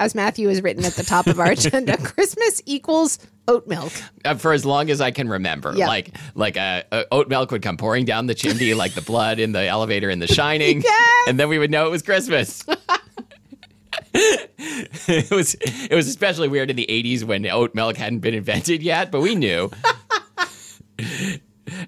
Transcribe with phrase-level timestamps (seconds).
[0.00, 3.92] as Matthew has written at the top of our agenda, Christmas equals oat milk.
[4.24, 5.74] Uh, for as long as I can remember.
[5.76, 5.86] Yeah.
[5.86, 9.38] Like like uh, uh, oat milk would come pouring down the chimney like the blood
[9.38, 10.82] in the elevator in The Shining.
[10.90, 11.28] Yes!
[11.28, 12.64] And then we would know it was Christmas.
[14.14, 18.82] it was it was especially weird in the 80s when oat milk hadn't been invented
[18.82, 19.70] yet, but we knew.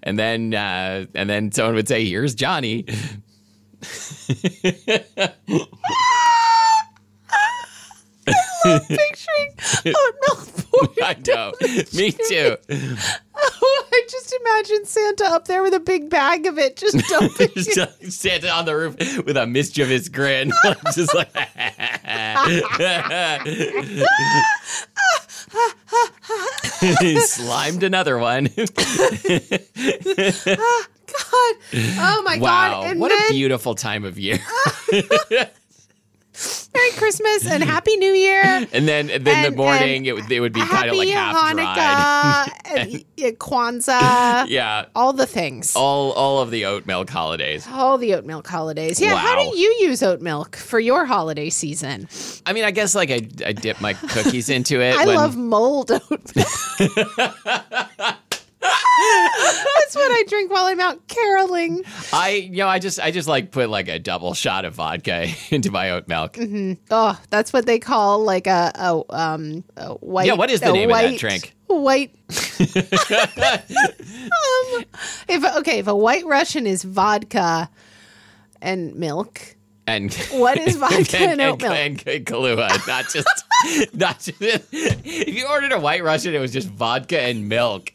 [0.03, 2.85] and then uh, and then someone would say, "Here's Johnny."
[8.65, 9.55] Picturing
[9.87, 11.53] oat milk pouring I know.
[11.93, 12.57] Me too.
[13.45, 17.51] Oh, I just imagine Santa up there with a big bag of it, just dumping
[17.57, 18.13] it.
[18.13, 20.53] Santa on the roof with a mischievous grin,
[20.95, 21.29] just like.
[26.81, 28.49] he slimed another one.
[28.57, 31.55] Ah, God.
[31.99, 32.87] Oh my wow, God.
[32.87, 34.39] And what then a beautiful time of year.
[36.75, 38.43] Merry Christmas and Happy New Year.
[38.73, 40.97] And then, and then And- the morning, it um, would, it would be kind of
[40.97, 43.05] like half Hanukkah dried.
[43.19, 44.47] and Kwanzaa.
[44.49, 45.75] Yeah, All the things.
[45.77, 47.67] all all of the oat milk holidays.
[47.71, 49.01] All the oat milk holidays.
[49.01, 52.09] Yeah, how do you use oat milk for your holiday season?
[52.47, 54.95] I mean, I guess like I, I dip my cookies into it.
[54.97, 58.17] I when, love mulled oat milk.
[59.03, 61.83] That's what I drink while I'm out caroling.
[62.13, 65.29] I you know I just I just like put like a double shot of vodka
[65.51, 66.39] into my oat milk.
[66.91, 70.27] Oh, that's what they call like a, a um a white.
[70.27, 71.55] Yeah, what is the name of that drink?
[71.67, 72.15] White.
[72.61, 72.67] um,
[75.29, 77.71] if okay, if a white Russian is vodka
[78.61, 81.75] and milk, And What is vodka and oat milk?
[81.75, 84.41] And, and Kahlua, not just not just.
[84.43, 87.93] If you ordered a White Russian, it was just vodka and milk.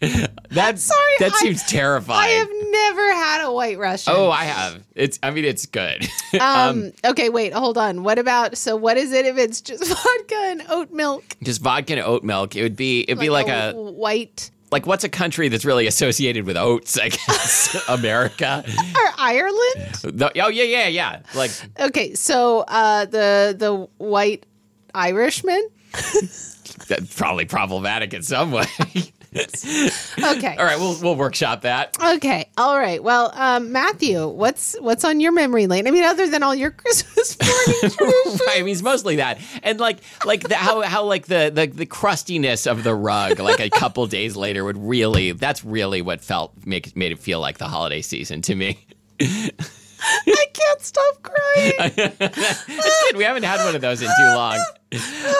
[0.50, 2.20] That's Sorry, that I- seems terrifying.
[2.20, 4.12] I have never had a white Russian.
[4.16, 4.82] oh, I have.
[4.94, 5.18] It's.
[5.22, 6.06] I mean, it's good.
[6.38, 8.02] Um, okay, wait, hold on.
[8.02, 11.24] What about so what is it if it's just vodka and oat milk?
[11.42, 12.54] just vodka and oat milk.
[12.54, 13.00] It would be.
[13.00, 16.98] It'd be like a white like what's a country that's really associated with oats?
[16.98, 18.62] I guess America.
[18.66, 19.94] or Ireland?
[20.02, 21.20] The- oh yeah, yeah, yeah.
[21.34, 21.50] Like
[21.80, 24.44] Okay, so uh the the white
[24.94, 25.66] Irishman?
[26.88, 28.66] that's probably problematic in some way.
[29.34, 30.56] Okay.
[30.56, 31.96] All right, we'll we'll workshop that.
[32.02, 32.48] Okay.
[32.56, 33.02] All right.
[33.02, 35.86] Well, um, Matthew, what's what's on your memory lane?
[35.86, 38.40] I mean, other than all your Christmas morning traditions.
[38.46, 41.66] Right, I mean, it's mostly that, and like, like the, how how like the, the
[41.66, 45.32] the crustiness of the rug, like a couple days later, would really.
[45.32, 48.78] That's really what felt make made it feel like the holiday season to me.
[50.00, 51.72] I can't stop crying.
[52.20, 53.16] It's good.
[53.16, 54.58] We haven't had one of those in too long.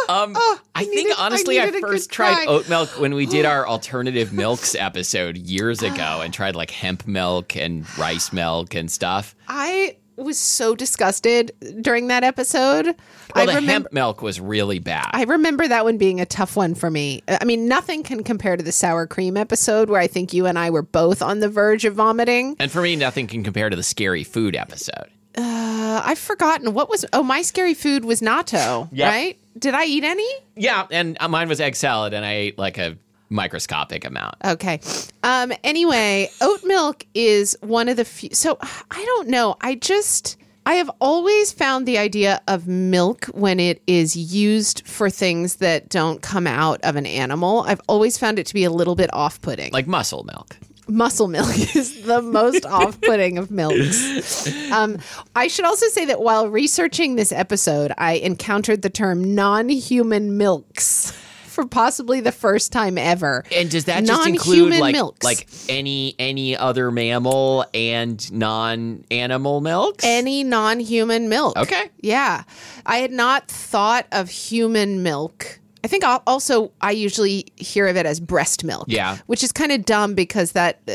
[0.09, 0.35] Um,
[0.75, 2.47] I think needed- I honestly, I, good first tried cry.
[2.49, 7.07] oat milk when we did our alternative milks episode years ago, and tried like hemp
[7.07, 9.35] milk and rice milk and stuff.
[9.47, 12.87] I was so disgusted during that episode.
[12.87, 12.95] Well,
[13.35, 15.11] I the remember hemp milk was really bad.
[15.13, 17.23] I remember that one being a tough one for me.
[17.29, 20.59] I mean, nothing can compare to the sour cream episode where I think you and
[20.59, 22.57] I were both on the verge of vomiting.
[22.59, 25.09] and for me, nothing can compare to the scary food episode.
[25.37, 27.05] Uh, I've forgotten what was.
[27.13, 28.89] Oh, my scary food was natto.
[28.91, 29.09] Yeah.
[29.09, 29.39] Right?
[29.59, 30.29] Did I eat any?
[30.57, 32.97] Yeah, and uh, mine was egg salad, and I ate like a
[33.31, 34.37] microscopic amount.
[34.45, 34.81] Okay.
[35.23, 39.57] Um anyway, oat milk is one of the few So I don't know.
[39.61, 40.37] I just
[40.67, 45.89] I have always found the idea of milk when it is used for things that
[45.89, 47.63] don't come out of an animal.
[47.67, 49.73] I've always found it to be a little bit off-putting.
[49.73, 50.59] Like muscle milk.
[50.87, 54.47] muscle milk is the most off-putting of milks.
[54.71, 54.99] Um,
[55.35, 61.17] I should also say that while researching this episode, I encountered the term non-human milks
[61.59, 63.45] for possibly the first time ever.
[63.53, 65.25] And does that just include like milks.
[65.25, 70.05] like any any other mammal and non-animal milks?
[70.05, 71.57] any non-human milk?
[71.57, 71.91] Okay.
[72.01, 72.45] Yeah,
[72.87, 75.59] I had not thought of human milk.
[75.83, 78.85] I think also I usually hear of it as breast milk.
[78.89, 79.19] Yeah.
[79.27, 80.93] which is kind of dumb because that uh,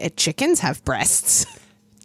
[0.00, 1.44] uh, chickens have breasts.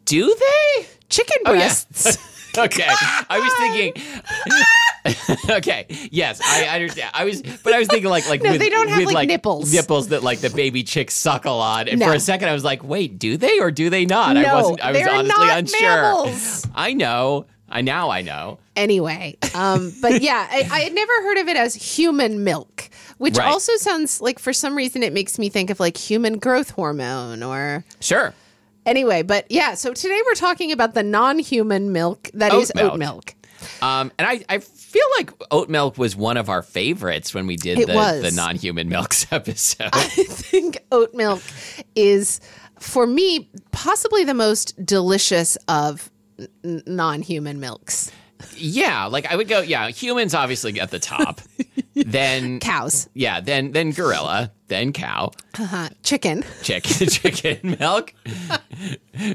[0.05, 0.87] Do they?
[1.09, 1.59] Chicken Oh, yeah.
[1.59, 2.17] breasts.
[2.57, 2.83] Okay.
[2.89, 3.93] I was thinking
[5.49, 5.85] Okay.
[6.11, 7.11] Yes, I understand.
[7.13, 9.27] I was but I was thinking like like No, with, they don't have, with, like,
[9.27, 9.73] nipples.
[9.73, 11.87] Nipples that like the baby chicks suckle on.
[11.87, 12.07] And No.
[12.07, 14.53] for a second I was like, "Wait, do they or do they not?" I No,
[14.55, 15.81] wasn't I was honestly not unsure.
[15.81, 16.67] mammals.
[16.75, 17.45] I know.
[17.71, 18.57] I now I know.
[18.75, 23.37] anyway um but yeah I, I had never heard of it as human milk which
[23.37, 23.47] Right.
[23.47, 27.43] also sounds like for some reason it makes me think of like human growth hormone
[27.43, 28.33] or Sure.
[28.87, 32.97] anyway but yeah so today we're talking about the non-human milk that is Oat oat
[32.97, 33.35] milk.
[33.81, 37.55] Um, and I, I feel like oat milk was one of our favorites when we
[37.55, 38.21] did It the, was.
[38.21, 39.89] the non-human milks episode.
[39.93, 41.41] i think oat milk
[41.95, 42.39] is
[42.79, 46.09] for me possibly the most delicious of
[46.63, 48.11] n- non-human milks
[48.55, 49.61] yeah, like I would go.
[49.61, 51.41] Yeah, humans obviously at the top.
[51.95, 55.89] then cows yeah, then then gorilla, then cow, uh-huh.
[56.03, 58.13] chicken chicken, chicken milk,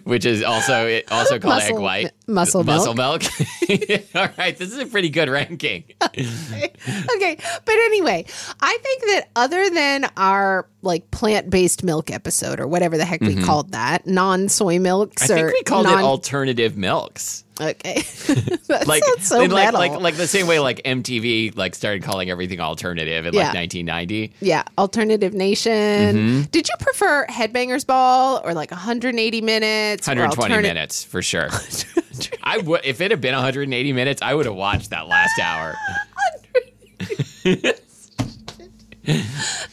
[0.05, 3.23] which is also it also called egg Muscle- white, muscle muscle milk.
[4.15, 5.85] All right, this is a pretty good ranking.
[6.05, 8.25] okay but anyway
[8.61, 13.41] i think that other than our like plant-based milk episode or whatever the heck we
[13.43, 15.33] called that non-soy milks Mm-hmm.
[15.33, 17.44] I think we called non- it alternative milks.
[17.61, 17.95] Okay
[18.69, 19.81] that Like, sounds so and like, metal.
[19.81, 23.45] like like the same way like MTV like started calling everything alternative in Yeah.
[23.49, 24.33] like 1990.
[24.41, 26.41] yeah alternative nation Mm-hmm.
[26.51, 31.49] did you prefer headbangers ball or like 180 minutes 120 alterna- minutes for sure.
[32.43, 35.75] I would if it had been 180 minutes, I would have watched that last hour.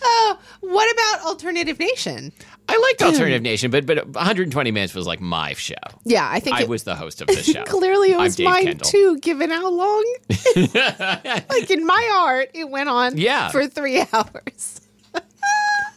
[0.04, 2.32] oh what about alternative nation
[2.74, 5.74] I liked Alternative Nation, but but 120 minutes was like my show.
[6.06, 7.64] yeah i think I it, was the host of the show.
[7.66, 8.90] clearly it was mine Kendall.
[8.90, 10.16] too given how long
[10.76, 13.50] like in my heart it went on Yeah.
[13.50, 14.82] for three hours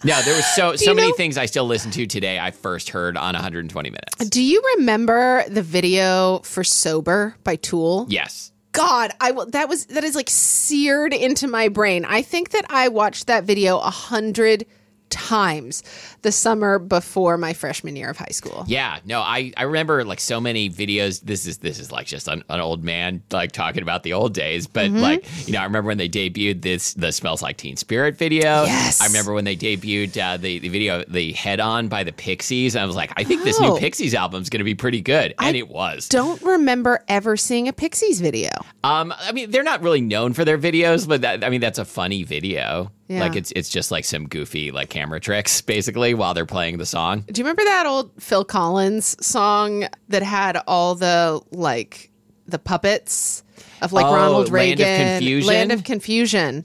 [0.05, 2.39] No, there was so so many know- things I still listen to today.
[2.39, 4.29] I first heard on 120 minutes.
[4.29, 8.05] Do you remember the video for "Sober" by Tool?
[8.11, 8.53] Yes.
[8.73, 9.47] God, I will.
[9.47, 12.05] That was that is like seared into my brain.
[12.05, 14.67] I think that I watched that video a hundred
[15.15, 15.83] times
[16.23, 18.65] the summer before my freshman year of high school.
[18.67, 21.21] Yeah, no, I, I remember like so many videos.
[21.23, 24.35] This is this is like just an, an old man like talking about the old
[24.35, 24.99] days, but Mm-hmm.
[24.99, 28.65] like you know, I remember when they debuted this the "Smells Like Teen Spirit" video.
[28.65, 29.01] Yes.
[29.01, 32.75] I remember when they debuted uh, the the video "The Head On" by the Pixies.
[32.75, 33.79] And I was like, I think this new Oh.
[33.79, 36.09] Pixies album is going to be pretty good, and it was.
[36.09, 38.51] Don't remember ever seeing a Pixies video.
[38.83, 41.79] Um, I mean, they're not really known for their videos, but that, I mean, that's
[41.79, 42.91] a funny video.
[43.09, 43.21] Yeah.
[43.21, 46.87] Like it's it's just like some goofy like camera tricks basically while they're playing the
[46.87, 47.21] song.
[47.31, 52.11] Do you remember that old Phil Collins song that had all the like
[52.47, 53.43] the puppets
[53.83, 55.49] of like Oh, Ronald Land of Reagan, Confusion?
[55.49, 56.65] Land of Confusion?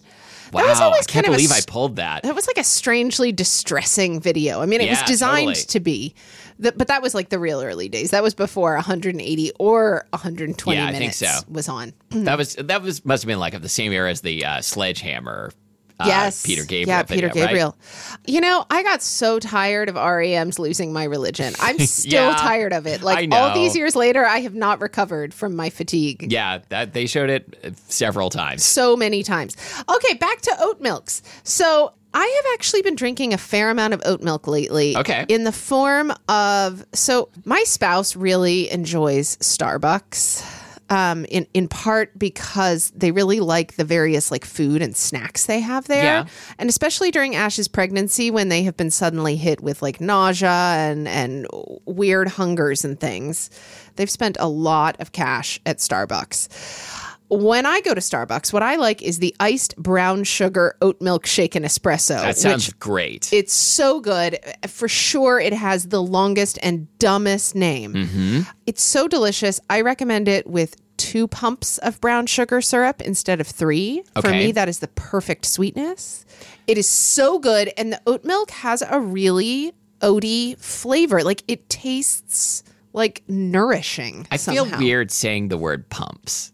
[0.54, 2.24] Wow, that was always I can't kind of a believe I pulled that.
[2.24, 4.62] That was like a strangely distressing video.
[4.62, 5.66] I mean, it was designed totally.
[5.68, 6.16] to be,
[6.58, 8.10] the, but that was like the real early days.
[8.12, 11.40] That was before 180 or 120 Yeah, I think minutes so.
[11.50, 11.94] was on.
[12.12, 14.62] that was that was must have been like of the same era as the uh,
[14.62, 15.52] Sledgehammer.
[16.00, 16.88] Uh, yes, Peter Gabriel.
[16.88, 17.48] Yeah, Peter video, right?
[17.50, 17.76] Gabriel.
[18.26, 22.74] You know, I got so tired of REM's "Losing My Religion." I'm still Yeah, tired
[22.74, 23.02] of it.
[23.02, 26.32] Like all these years later, I have not recovered from my fatigue.
[26.32, 28.64] Yeah, that they showed it uh, several times.
[28.64, 29.56] so many times.
[29.94, 31.22] Okay, back to oat milks.
[31.44, 34.96] So I have actually been drinking a fair amount of oat milk lately.
[34.98, 35.26] Okay.
[35.28, 40.69] In the form of so my spouse really enjoys Starbucks.
[40.92, 45.60] Um, in in part because they really like the various like food and snacks they
[45.60, 46.26] have there, Yeah.
[46.58, 51.08] and especially during Ash's pregnancy when they have been suddenly hit with like nausea and
[51.08, 51.46] and
[51.86, 53.52] weird hungers and things,
[53.98, 56.48] they've spent a lot of cash at Starbucks.
[57.30, 61.26] When I go to Starbucks, what I like is the iced brown sugar oat milk
[61.28, 62.20] shaken espresso.
[62.22, 63.32] That sounds great.
[63.32, 64.40] it's so good.
[64.68, 67.94] For sure, it has the longest and dumbest name.
[67.94, 68.42] Mm-hmm.
[68.66, 69.60] It's so delicious.
[69.70, 74.04] I recommend it with two pumps of brown sugar syrup instead of three.
[74.20, 76.26] For me, that is the perfect sweetness.
[76.68, 77.72] It is so good.
[77.78, 79.72] And the oat milk has a really
[80.02, 81.24] oaty flavor.
[81.24, 84.28] Like it tastes like nourishing.
[84.32, 86.52] I feel weird saying the word pumps.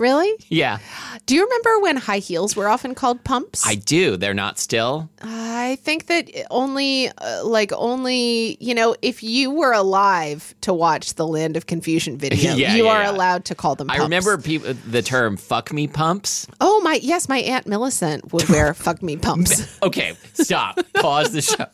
[0.00, 0.32] Really?
[0.48, 0.78] Yeah,
[1.26, 3.66] Do you remember when high heels were often called pumps?
[3.66, 4.16] I do.
[4.16, 5.10] They're not still.
[5.22, 11.14] I think that only, uh, like, only, you know, if you were alive to watch
[11.14, 13.10] the Land of Confusion video, Yeah, you yeah, are yeah.
[13.10, 14.00] allowed to call them pumps.
[14.00, 18.48] I remember peop the term "fuck me pumps." Oh, my, yes, my Aunt Millicent would
[18.48, 19.78] wear fuck me pumps.
[19.82, 20.80] Okay, stop.
[20.94, 21.66] Pause the show.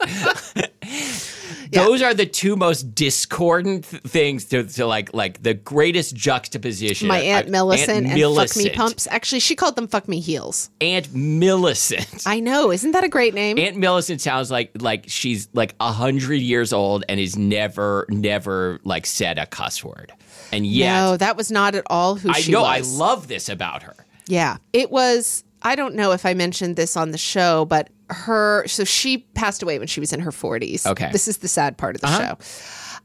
[1.72, 7.08] Those are the two most discordant th- things to, to like like the greatest juxtaposition.
[7.08, 9.06] My Aunt Millicent and fuck me pumps.
[9.10, 10.70] Actually, she called them fuck me heels.
[10.80, 12.24] Aunt Millicent.
[12.26, 12.70] I know.
[12.70, 13.58] Isn't that a great name?
[13.58, 18.80] Aunt Millicent sounds like like she's like a hundred years old and is never never
[18.84, 20.12] like said a cuss word.
[20.52, 23.00] And yet, no, that was not at all who I she know was.
[23.00, 23.96] I love this about her.
[24.28, 24.58] Yeah.
[24.72, 28.84] It was, I don't know if I mentioned this on the show, but her, so
[28.84, 30.86] she passed away when she was in her 40s.
[30.86, 31.10] Okay.
[31.12, 32.38] This is the sad part of the show.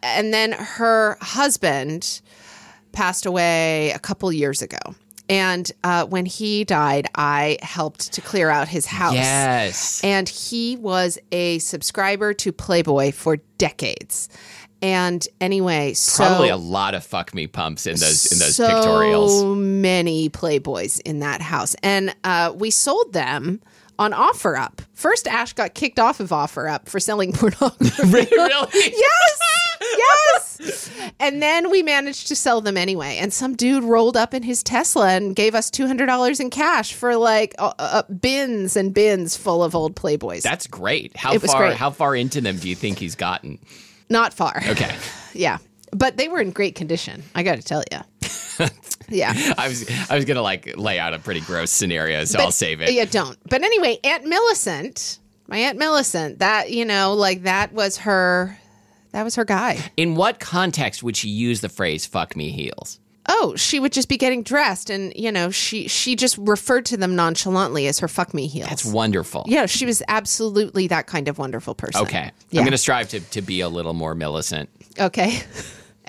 [0.03, 2.21] And then her husband
[2.91, 4.77] passed away a couple years ago.
[5.29, 9.13] And uh, when he died, I helped to clear out his house.
[9.13, 10.03] Yes.
[10.03, 14.27] And he was a subscriber to Playboy for decades.
[14.81, 18.67] And anyway, so Probably a lot of fuck me pumps in those in those so
[18.67, 19.57] pictorials.
[19.57, 23.61] many Playboys in that house, and uh, we sold them
[24.01, 24.79] on OfferUp.
[24.93, 28.03] First, Ash got kicked off of OfferUp for selling pornography.
[28.11, 28.67] really?
[28.73, 29.39] yes,
[29.97, 30.91] yes.
[31.19, 33.17] And then we managed to sell them anyway.
[33.19, 36.49] And some dude rolled up in his Tesla and gave us two hundred dollars in
[36.49, 40.41] cash for like uh, uh, bins and bins full of old Playboys.
[40.41, 41.15] That's great.
[41.15, 41.77] How It far great.
[41.77, 43.59] how far into them do you think he's gotten?
[44.09, 44.61] Not far.
[44.67, 44.95] Okay.
[45.33, 45.57] Yeah,
[45.91, 47.23] but they were in great condition.
[47.35, 47.99] I got to tell you.
[49.09, 49.33] yeah.
[49.57, 52.81] I was I was gonna like lay out a pretty gross scenario, so I'll save
[52.81, 52.91] it.
[52.93, 53.37] Yeah, don't.
[53.49, 58.57] But anyway, Aunt Millicent, my Aunt Millicent, that you know, like that was her,
[59.11, 59.79] that was her guy.
[59.97, 62.99] In what context would she use the phrase "fuck me heels"?
[63.29, 66.97] Oh, she would just be getting dressed, and you know, she she just referred to
[66.97, 68.67] them nonchalantly as her fuck me heels.
[68.69, 69.43] That's wonderful.
[69.47, 72.01] yeah, she was absolutely that kind of wonderful person.
[72.01, 72.61] Okay, Yeah.
[72.61, 74.69] I'm gonna strive to to be a little more Millicent.
[74.99, 75.41] Okay.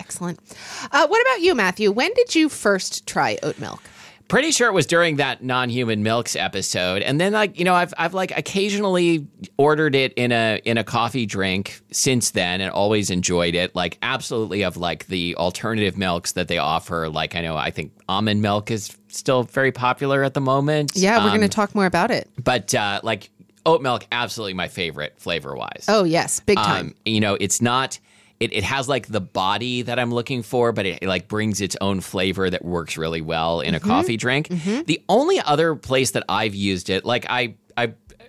[0.02, 0.40] Excellent.
[0.90, 1.92] Uh, what about you, Matthew?
[1.92, 3.80] When did you first try oat milk?
[4.28, 7.92] Pretty sure it was during that non-human milks episode, and then like you know I've
[7.98, 9.26] I've like occasionally
[9.58, 13.74] ordered it in a in a coffee drink since then, and always enjoyed it.
[13.76, 17.10] Like absolutely of like the alternative milks that they offer.
[17.10, 20.92] Like I know I think almond milk is still very popular at the moment.
[20.94, 22.28] Yeah, we're Um, going to talk more about it.
[22.42, 23.28] but uh, like
[23.66, 25.84] oat milk, absolutely my favorite flavor wise.
[25.88, 26.86] Oh yes, big time.
[26.86, 27.98] Um, you know, it's not.
[28.42, 31.60] It, it has like the body that I'm looking for, but it, it, like brings
[31.60, 33.88] its own flavor that works really well in a Mm-hmm.
[33.88, 34.48] coffee drink.
[34.48, 37.54] The only other place that I've used it, like I,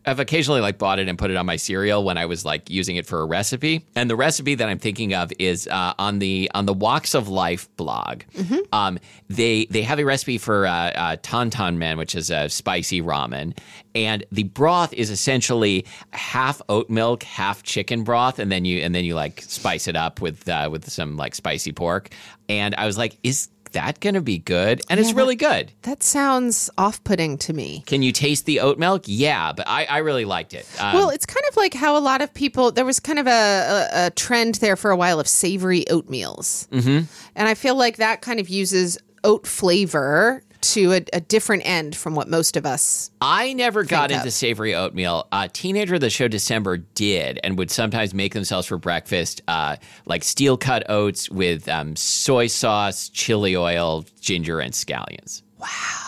[0.05, 2.69] I've occasionally like bought it and put it on my cereal when I was like
[2.69, 3.85] using it for a recipe.
[3.95, 7.29] And the recipe that I'm thinking of is uh, on the on the Woks of
[7.29, 8.23] Life blog.
[8.35, 8.59] Mm-hmm.
[8.73, 13.01] Um, they they have a recipe for uh, uh, Tantan Men, which is a spicy
[13.01, 13.57] ramen,
[13.95, 18.93] and the broth is essentially half oat milk, half chicken broth, and then you and
[18.93, 22.09] then you like spice it up with uh, with some like spicy pork.
[22.49, 24.81] And I was like, is that going to be good?
[24.89, 25.71] And it's really good.
[25.83, 27.83] that sounds off-putting to me.
[27.85, 29.03] Can you taste the oat milk?
[29.05, 30.67] Yeah, but I, I really liked it.
[30.79, 33.27] Um, Well, it's kind of like how a lot of people there was kind of
[33.27, 37.05] a, a, a trend there for a while of savory oatmeals, mm-hmm.
[37.35, 41.95] and I feel like that kind of uses oat flavor to a, a different end
[41.95, 43.11] from what most of us.
[43.21, 45.27] I never got think into savory oatmeal.
[45.31, 49.75] A Teenager of the show December did, and would sometimes make themselves for breakfast, uh,
[50.05, 55.43] like steel cut oats with um, soy sauce, chili oil, ginger, and scallions.
[55.59, 56.03] Wow!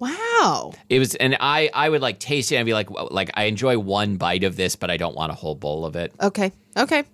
[0.00, 0.16] Wow,
[0.88, 3.78] It was, and I, I would like taste it and be like, like I enjoy
[3.78, 6.12] one bite of this, but I don't want a whole bowl of it.
[6.20, 7.04] okay, okay.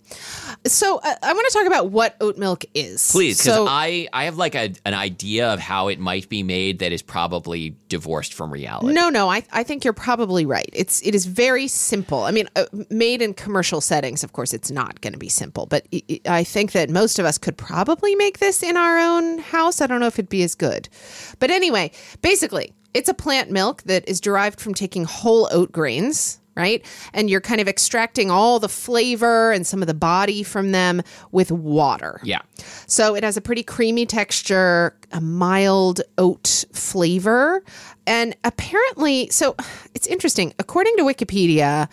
[0.67, 4.09] So uh, I want to talk about what oat milk is, Please, because So, I,
[4.13, 7.77] I have like a, an idea of how it might be made that is probably
[7.89, 8.93] divorced from reality.
[8.93, 10.69] No, no, I, I think you're probably right.
[10.73, 12.25] It's it is very simple.
[12.25, 15.67] I mean, uh, made in commercial settings, of course, it's not going to be simple.
[15.67, 18.99] But i i I think that most of us could probably make this in our
[18.99, 19.81] own house.
[19.81, 20.89] I don't know if it'd be as good,
[21.39, 21.91] but anyway,
[22.21, 26.41] basically, it's a plant milk that is derived from taking whole oat grains.
[26.57, 26.83] Right.
[27.13, 31.03] And you're kind of extracting all the flavor and some of the body from them
[31.31, 32.19] with water.
[32.23, 32.41] Yeah.
[32.87, 37.63] So it has a pretty creamy texture, a mild oat flavor.
[38.07, 39.55] And apparently, so
[39.95, 40.55] it's interesting.
[40.59, 41.91] According to Wikipedia,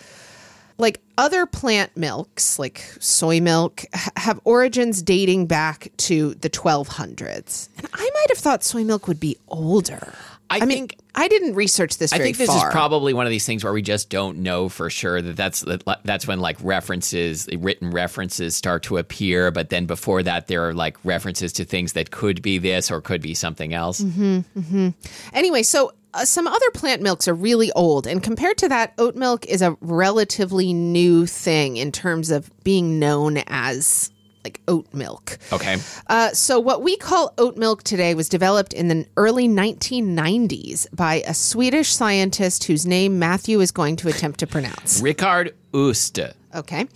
[0.77, 3.83] like other plant milks, like soy milk,
[4.15, 7.67] have origins dating back to the 1200s.
[7.77, 10.13] And I might have thought soy milk would be older.
[10.61, 12.67] I mean, think- I didn't research this I think this far.
[12.67, 15.61] is probably one of these things where we just don't know for sure that that's
[15.61, 19.51] that, that's when like references, written references, start to appear.
[19.51, 22.99] But then before that, there are like references to things that could be this or
[23.01, 24.01] could be something else.
[24.01, 24.89] Mm-hmm.
[25.33, 29.15] Anyway, so uh, some other plant milks are really old, and compared to that, oat
[29.15, 34.11] milk is a relatively new thing in terms of being known as
[34.43, 35.37] like oat milk.
[35.51, 40.87] Okay, Uh, so, what we call oat milk today was developed in the early 1990s
[40.93, 45.01] by a Swedish scientist whose name Matthew is going to attempt to pronounce.
[45.01, 46.33] Rickard Öste.
[46.53, 46.87] Okay,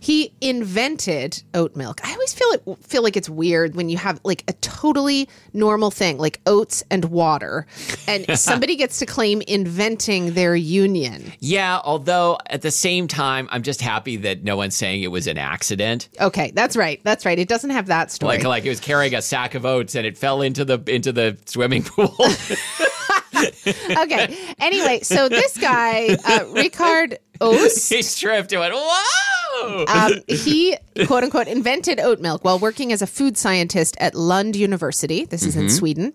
[0.00, 2.00] he invented oat milk.
[2.04, 5.90] I always feel it feel like it's weird when you have like a totally normal
[5.90, 7.66] thing like oats and water,
[8.06, 11.32] and somebody gets to claim inventing their union.
[11.40, 15.26] Yeah, although at the same time, I'm just happy that no one's saying it was
[15.26, 16.08] an accident.
[16.20, 17.00] Okay, that's right.
[17.04, 17.38] That's right.
[17.38, 18.38] It doesn't have that story.
[18.38, 21.12] Like like it was carrying a sack of oats and it fell into the into
[21.12, 22.14] the swimming pool.
[24.02, 24.54] okay.
[24.58, 31.24] Anyway, so this guy, uh, Rickard Oos, he tripped and went, "Whoa!" um, he quote
[31.24, 35.24] unquote invented oat milk while working as a food scientist at Lund University.
[35.24, 36.12] This is in Sweden.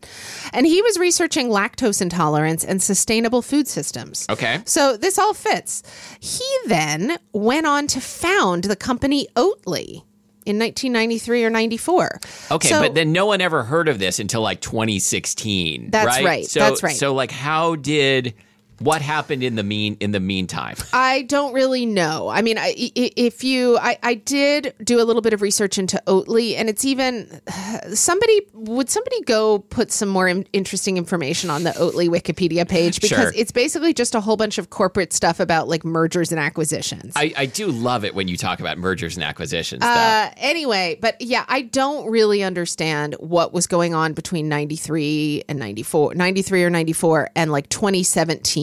[0.54, 4.26] And he was researching lactose intolerance and sustainable food systems.
[4.30, 4.62] Okay.
[4.66, 5.84] So this all fits.
[6.20, 10.04] He then went on to found the company Oatly.
[10.50, 12.20] In 1993 or 94.
[12.50, 15.92] Okay, So- but then no one ever heard of this until like 2016.
[15.92, 16.26] That's right.
[16.26, 16.96] right, So, that's right.
[16.96, 18.34] So like, how did
[18.80, 20.76] what happened in the mean in the meantime?
[20.94, 22.30] I don't really know.
[22.30, 26.02] I mean, I, if you, I, I did do a little bit of research into
[26.08, 27.42] Oatly, and it's even
[27.94, 33.02] somebody would somebody go put some more in, interesting information on the Oatly Wikipedia page
[33.02, 33.32] because Sure.
[33.36, 37.14] it's basically just a whole bunch of corporate stuff about like mergers and acquisitions.
[37.16, 39.82] I, I do love it when you talk about mergers and acquisitions.
[39.82, 39.88] though.
[39.88, 45.60] Uh, anyway, but yeah, I don't really understand what was going on between 93 and
[45.60, 47.68] 94, 93 or 94 and like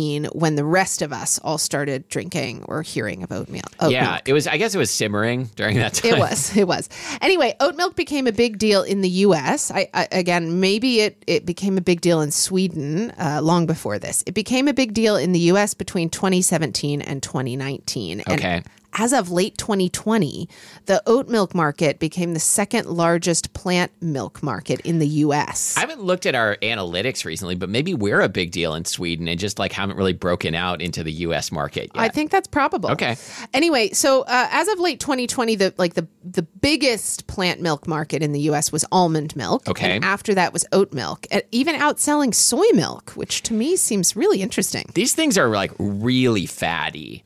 [0.06, 3.64] 2017 when the rest of us all started drinking or hearing of oatmeal.
[3.80, 4.28] oat yeah, milk.
[4.28, 4.46] it was.
[4.46, 6.14] I guess it was simmering during that time.
[6.14, 6.56] It was.
[6.56, 6.88] It was.
[7.20, 9.70] Anyway, oat milk became a big deal in the U.S.
[9.70, 13.99] I, I again, maybe it it became a big deal in Sweden uh, long before
[13.99, 14.23] this.
[14.26, 15.75] It became a big deal in the U.S.
[15.75, 18.21] between 2017 and 2019.
[18.21, 18.62] And Okay.
[18.97, 20.49] As of late 2020,
[20.87, 25.76] the oat milk market became the second largest plant milk market in the U.S.
[25.76, 29.28] I haven't looked at our analytics recently, but maybe we're a big deal in Sweden
[29.28, 31.52] and just like haven't really broken out into the U.S.
[31.52, 32.02] market yet.
[32.02, 32.91] I think that's probable.
[32.91, 33.17] Okay.
[33.52, 38.23] Anyway, so uh, as of late 2020, the like the the biggest plant milk market
[38.23, 38.73] in the U.S.
[38.73, 39.69] was almond milk.
[39.69, 39.97] Okay.
[39.97, 44.17] And after that was oat milk, and even outselling soy milk, which to me seems
[44.17, 44.91] really interesting.
[44.95, 47.25] These things are like really fatty.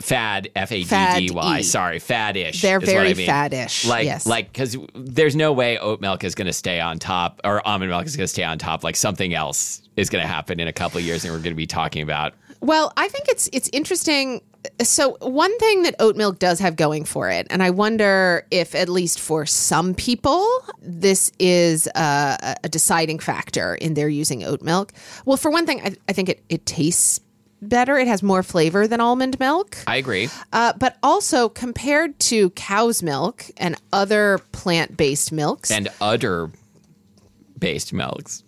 [0.00, 1.62] Fad, F A D D Y.
[1.62, 2.60] Sorry, faddish.
[2.60, 3.28] They're is what very I mean.
[3.28, 4.26] faddish, Like, yes.
[4.26, 7.90] like because there's no way oat milk is going to stay on top, or almond
[7.90, 8.84] milk is going to stay on top.
[8.84, 11.52] Like something else is going to happen in a couple of years, and we're going
[11.52, 12.34] to be talking about.
[12.60, 14.42] Well, I think it's it's interesting.
[14.82, 18.74] So one thing that oat milk does have going for it, and I wonder if
[18.74, 20.46] at least for some people
[20.82, 24.92] this is a, a deciding factor in their using oat milk.
[25.24, 27.20] Well, for one thing, I, I think it, it tastes
[27.62, 27.96] better.
[27.98, 29.76] It has more flavor than almond milk.
[29.86, 30.28] I agree.
[30.52, 36.50] Uh, but also compared to cow's milk and other plant based milks, And udder
[37.58, 38.42] based milks.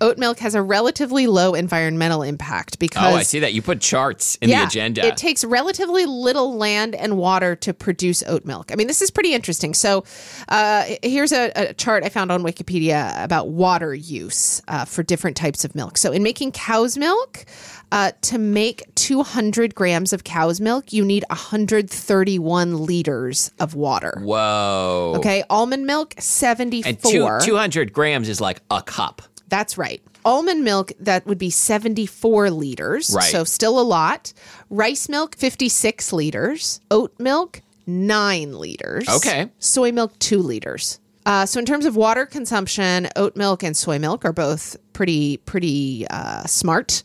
[0.00, 3.52] oat milk has a relatively low environmental impact because Oh, I see that.
[3.52, 5.04] You put charts in the agenda.
[5.06, 8.72] It takes relatively little land and water to produce oat milk.
[8.72, 9.74] I mean, this is pretty interesting.
[9.74, 10.04] So,
[10.48, 15.36] uh, here's a, a chart I found on Wikipedia about water use uh, for different
[15.36, 15.98] types of milk.
[15.98, 17.44] So, in making cow's milk,
[17.92, 24.20] uh, to make 200 grams of cow's milk, you need 131 liters of water.
[24.22, 25.14] Whoa.
[25.16, 26.88] Okay, almond milk, 74.
[26.88, 29.22] And two, 200 grams is like a cup.
[29.48, 30.00] That's right.
[30.24, 33.12] Almond milk, that would be 74 liters.
[33.14, 33.30] Right.
[33.30, 34.32] So still a lot.
[34.68, 36.80] Rice milk, 56 liters.
[36.90, 39.08] Oat milk, 9 liters.
[39.08, 39.50] Okay.
[39.58, 41.00] Soy milk, 2 liters.
[41.26, 45.38] Uh, so in terms of water consumption, oat milk and soy milk are both pretty,
[45.38, 47.02] pretty uh, smart.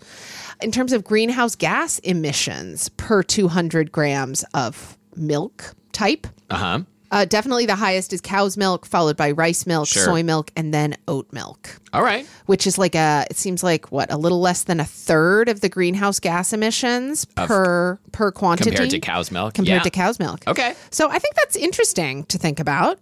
[0.62, 6.80] In terms of greenhouse gas emissions per 200 grams of milk type, Uh huh.
[7.12, 10.04] uh, definitely the highest is cow's milk, followed by rice milk, Sure.
[10.06, 12.26] soy milk, and then oat milk All right.
[12.46, 15.62] which is like a it seems like what a little less than a third of
[15.62, 19.54] the greenhouse gas emissions per per quantity Compared to cow's milk.
[19.54, 19.84] compared yeah.
[19.84, 20.44] to cow's milk.
[20.48, 20.74] Okay.
[20.89, 23.00] So I think that's interesting to think about.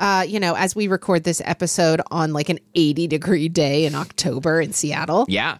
[0.00, 3.94] Uh, you know, as we record this episode on like an 80 degree day in
[3.94, 5.24] October in Seattle.
[5.28, 5.58] Yeah.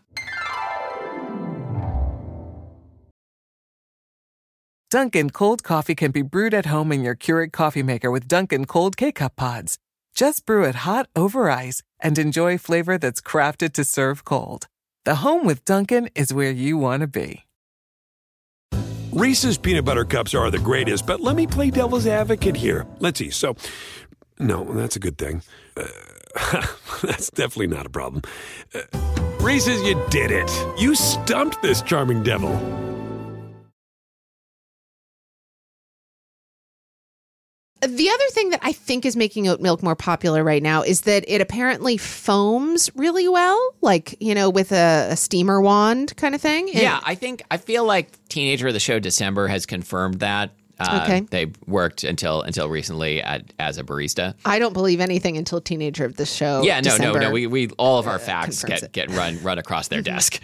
[4.94, 8.64] Dunkin' cold coffee can be brewed at home in your Keurig coffee maker with Dunkin'
[8.64, 9.76] cold K-Cup pods.
[10.14, 14.68] Just brew it hot over ice and enjoy flavor that's crafted to serve cold.
[15.04, 17.44] The home with Dunkin' is where you want to be.
[19.10, 22.86] Reese's peanut butter cups are the greatest, but let me play devil's advocate here.
[23.00, 23.30] Let's see.
[23.30, 23.56] So,
[24.38, 25.42] no, that's a good thing.
[25.76, 25.88] Uh,
[27.02, 28.22] that's definitely not a problem.
[28.72, 28.82] Uh,
[29.40, 30.52] Reese's, you did it.
[30.78, 32.83] You stumped this charming devil.
[37.86, 41.02] The other thing that I think is making oat milk more popular right now is
[41.02, 46.34] that it apparently foams really well, like, you know, with a, a steamer wand kind
[46.34, 46.68] of thing.
[46.70, 50.50] And- Yeah, I think I feel like Teenager of the Show December has confirmed that.
[50.80, 51.20] Uh, Okay.
[51.30, 54.34] They worked until until recently at, as a barista.
[54.44, 56.62] I don't believe anything until teenager of the show.
[56.62, 57.20] Yeah, no, no, December.
[57.20, 57.30] no.
[57.30, 58.86] We, we all of our facts get, it.
[58.86, 58.92] Mm-hmm.
[58.92, 60.42] get run run across their desk.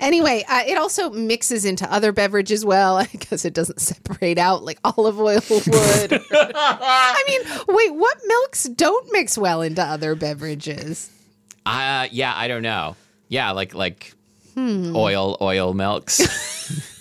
[0.00, 4.78] Anyway, uh, it also mixes into other beverages well because it doesn't separate out like
[4.84, 6.20] olive oil would.
[6.32, 11.10] I mean, wait, what milks don't mix well into other beverages?
[11.66, 12.94] Uh, yeah, I don't know.
[13.28, 14.12] Yeah, like like
[14.54, 14.94] Hmm.
[14.94, 16.20] oil oil milks.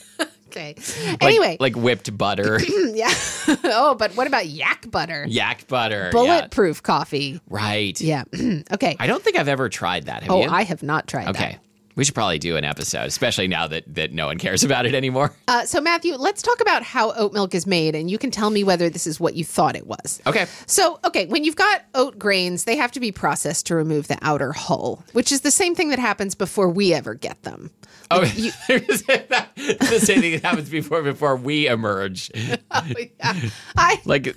[0.55, 0.75] Okay.
[1.07, 2.59] Like- Anyway, like, whipped butter,
[2.93, 3.11] yeah.
[3.65, 5.25] oh, but what about yak butter?
[5.27, 6.05] yak butter.
[6.05, 6.11] yeah.
[6.11, 7.41] Bulletproof coffee.
[7.49, 7.99] Right.
[7.99, 8.23] Yeah.
[8.71, 8.95] okay.
[8.99, 10.23] I don't think I've ever tried that.
[10.23, 10.49] Have Oh, you?
[10.49, 11.35] I have not tried that.
[11.35, 11.57] Okay.
[11.95, 14.93] We should probably do an episode, especially now that, that no one cares about it
[14.93, 15.32] anymore.
[15.45, 18.49] Uh, so, Matthew, let's talk about how oat milk is made, and you can tell
[18.49, 20.21] me whether this is what you thought it was.
[20.25, 20.47] Okay.
[20.65, 24.17] So, okay, when you've got oat grains, they have to be processed to remove the
[24.21, 27.71] outer hull, which is the same thing that happens before we ever get them.
[28.10, 32.32] Oh, the same thing that happens before before we emerge.
[32.71, 34.36] I Like,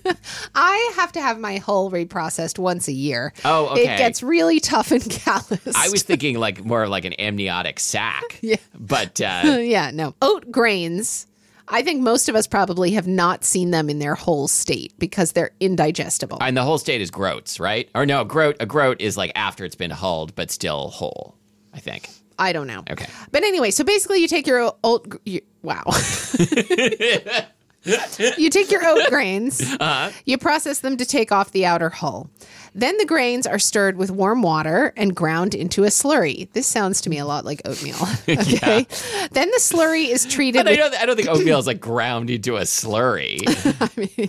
[0.55, 3.33] I have to have my hull reprocessed once a year.
[3.45, 3.83] Oh, okay.
[3.83, 5.75] It gets really tough and callous.
[5.75, 7.46] I was thinking like more of like an amniotic
[7.79, 8.23] sac.
[8.43, 8.57] Yeah.
[8.79, 10.15] But uh, yeah, no.
[10.23, 11.27] Oat grains.
[11.69, 15.33] I think most of us probably have not seen them in their whole state because
[15.33, 16.39] they're indigestible.
[16.41, 17.89] and the whole state is groats, right?
[17.95, 18.57] Or no, groat.
[18.61, 21.35] A groat is like after it's been hulled, but still whole.
[21.75, 22.09] I think.
[22.39, 22.85] I don't know.
[22.91, 23.07] Okay.
[23.33, 25.21] But anyway, so basically, you take your oat.
[25.25, 25.83] You, wow.
[28.38, 30.11] you take your oat grains, Uh-huh.
[30.25, 32.29] you process them to take off the outer hull.
[32.75, 36.53] Then the grains are stirred with warm water and ground into a slurry.
[36.53, 37.96] This sounds to me a lot like oatmeal.
[38.29, 38.87] Okay.
[39.31, 40.79] Then the slurry is treated But I with.
[40.92, 40.94] don't.
[41.03, 43.40] I don't think oatmeal is like ground into a slurry.
[43.81, 44.29] I mean,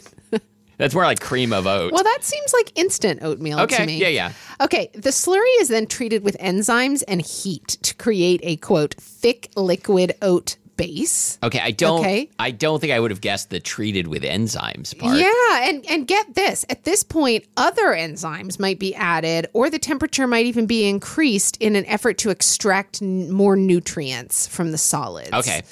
[0.77, 1.91] That's more like cream of oat.
[1.91, 3.77] well, that seems like instant oatmeal okay.
[3.77, 3.97] to me.
[3.99, 4.07] Yeah.
[4.09, 4.31] Yeah.
[4.61, 9.49] Okay, the slurry is then treated with enzymes and heat to create a quote thick
[9.55, 11.37] liquid oat base.
[11.43, 11.59] Okay.
[11.59, 11.99] I don't.
[11.99, 12.29] Okay.
[12.39, 15.17] I don't think I would have guessed the treated with enzymes part.
[15.17, 16.65] Yeah, and and get this.
[16.69, 21.57] At this point, other enzymes might be added or the temperature might even be increased
[21.57, 25.33] in an effort to extract n- more nutrients from the solids.
[25.33, 25.63] Okay.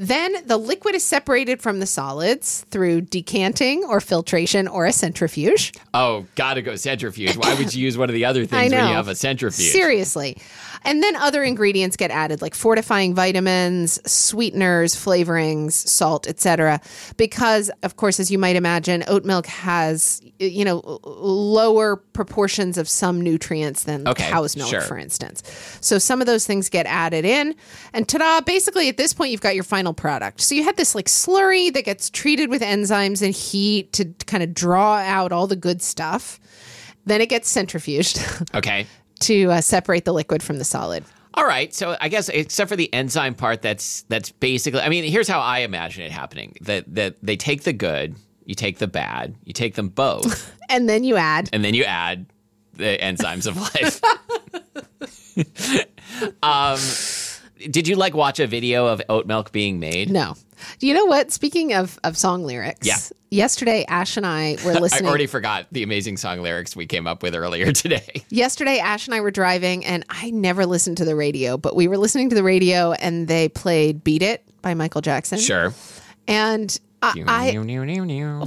[0.00, 5.74] Then the liquid is separated from the solids through decanting or filtration or a centrifuge.
[5.92, 7.36] Oh, gotta go centrifuge.
[7.36, 9.68] Why would you use one of the other things when you have a centrifuge?
[9.68, 10.38] Seriously.
[10.84, 16.80] And then other ingredients get added like fortifying vitamins, sweeteners, flavorings, salt, etc.
[17.18, 22.88] Because of course as you might imagine, oat milk has you know lower proportions of
[22.88, 24.80] some nutrients than Okay, cow's milk sure.
[24.80, 25.42] for instance.
[25.82, 27.54] So some of those things get added in
[27.92, 30.40] and ta-da, basically at this point you've got your final product.
[30.40, 34.42] So you had this like slurry that gets treated with enzymes and heat to kind
[34.42, 36.40] of draw out all the good stuff.
[37.06, 38.18] Then it gets centrifuged.
[38.54, 38.86] Okay.
[39.20, 41.04] to uh, separate the liquid from the solid.
[41.34, 41.72] All right.
[41.74, 44.80] So I guess except for the enzyme part, that's that's basically.
[44.80, 48.54] I mean, here's how I imagine it happening: that that they take the good, you
[48.54, 52.26] take the bad, you take them both, And then you add and then you add
[52.74, 54.00] the enzymes of life.
[56.42, 56.78] um,
[57.70, 60.10] did you like watch a video of oat milk being made?
[60.10, 60.36] no.
[60.78, 61.30] Do you know what?
[61.32, 62.98] Speaking of of song lyrics, Yeah.
[63.30, 65.06] Yesterday, Ash and I were listening.
[65.06, 68.24] I already forgot the amazing song lyrics we came up with earlier today.
[68.28, 71.88] yesterday, Ash and I were driving, and I never listened to the radio, but we
[71.88, 75.38] were listening to the radio, and they played "Beat It" by Michael Jackson.
[75.38, 75.72] Sure.
[76.28, 77.50] And I, I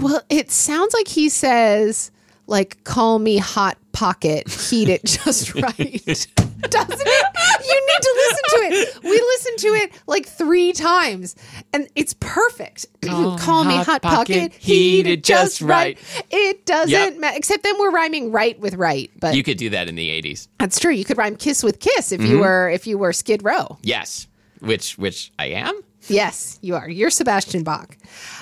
[0.04, 2.12] well, it sounds like he says
[2.45, 6.28] like "Call me hot pocket, heat it just right."
[6.69, 7.26] Doesn't it?
[7.65, 9.04] You need to listen to it.
[9.04, 11.36] We listened to it like three times,
[11.73, 12.86] and it's perfect.
[13.04, 15.97] Call, me hot, pocket, heat it just right.
[16.32, 17.17] It doesn't Yep.
[17.17, 17.38] matter.
[17.38, 20.47] Except then we're rhyming right with right, but You could do that in the '80s.
[20.60, 20.91] that's true.
[20.93, 22.32] You could rhyme kiss with kiss if Mm-hmm.
[22.32, 23.78] you were if you were Skid Row.
[23.82, 24.28] Yes.
[24.60, 25.80] Which which I am.
[26.08, 26.89] Yes, you are.
[26.89, 27.97] You're Sebastian Bach.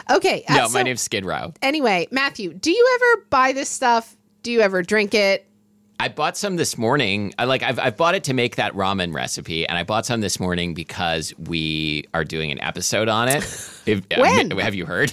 [0.09, 0.43] Okay.
[0.47, 1.53] uh, No, my so- name's Skid Row.
[1.61, 4.15] Anyway, Matthew, do you ever buy this stuff?
[4.43, 5.45] Do you ever drink it?
[6.01, 7.31] I bought some this morning.
[7.37, 10.19] I like I've I've bought it to make that ramen recipe, and I bought some
[10.19, 13.43] this morning because we are doing an episode on it.
[13.83, 14.51] If, When?
[14.59, 15.11] have you heard?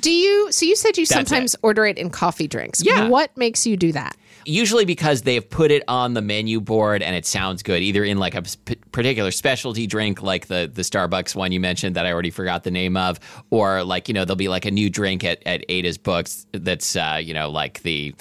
[0.00, 0.50] Do you?
[0.50, 1.60] So you said you That's sometimes it.
[1.62, 2.82] order it in coffee drinks.
[2.82, 3.08] Yeah.
[3.08, 4.16] What makes you do that?
[4.46, 8.16] Usually because they've put it on the menu board and it sounds good, either in
[8.16, 12.12] like a p- particular specialty drink, like the the Starbucks one you mentioned that I
[12.12, 15.22] already forgot the name of, or like you know there'll be like a new drink
[15.22, 18.14] at at Ada's Books that's uh, you know like the.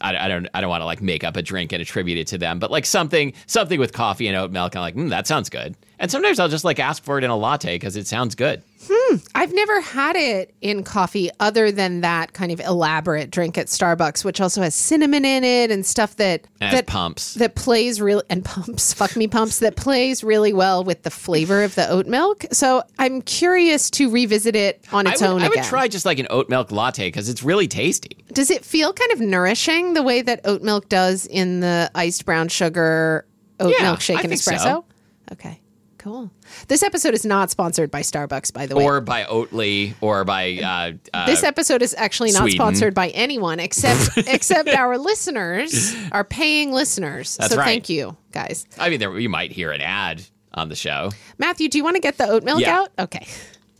[0.00, 0.48] I, I don't.
[0.54, 2.70] I don't want to like make up a drink and attribute it to them, but
[2.70, 4.74] like something, something with coffee and oat milk.
[4.76, 5.76] I'm like, mm, that sounds good.
[6.00, 8.62] And sometimes I'll just like ask for it in a latte because it sounds good.
[8.90, 9.16] Hmm.
[9.34, 14.24] I've never had it in coffee other than that kind of elaborate drink at Starbucks,
[14.24, 17.34] which also has cinnamon in it and stuff that And that pumps.
[17.34, 21.62] that plays really and pumps fuck me pumps that plays really well with the flavor
[21.62, 22.46] of the oat milk.
[22.50, 25.64] So I'm curious to revisit it on I its would, own I would again.
[25.68, 28.24] try just like an oat milk latte because it's really tasty.
[28.32, 32.24] Does it feel kind of nourishing the way that oat milk does in the iced
[32.24, 33.26] brown sugar
[33.60, 34.62] oat Yeah, milk shaken I think espresso?
[34.62, 34.84] so.
[35.32, 35.60] Okay,
[36.00, 36.30] cool.
[36.68, 38.84] This episode is not sponsored by Starbucks, by the way.
[38.84, 42.56] Or by Oatly, or by uh, uh, this episode is actually not Sweden.
[42.56, 47.36] sponsored by anyone except except our listeners, our paying listeners.
[47.36, 47.66] That's so right.
[47.66, 48.66] thank you, guys.
[48.78, 50.22] I mean, there, you might hear an ad
[50.54, 51.10] on the show.
[51.38, 52.80] Matthew, do you want to get the oat milk Yeah.
[52.80, 52.88] out?
[52.98, 53.26] Okay.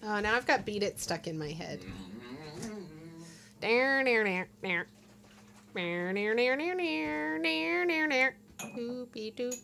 [0.02, 1.80] Oh, now I've got beat it stuck in my head.
[3.60, 4.86] There, there, there, there.
[8.76, 9.56] Boopy doop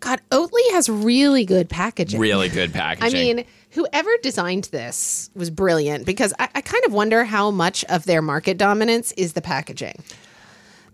[0.00, 2.20] God, Oatly has really good packaging.
[2.20, 3.08] Really good packaging.
[3.08, 7.84] I mean, whoever designed this was brilliant because I, I kind of wonder how much
[7.84, 10.02] of their market dominance is the packaging.